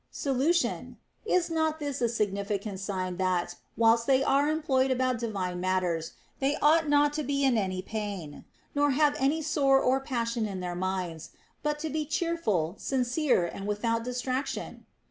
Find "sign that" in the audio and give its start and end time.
2.79-3.57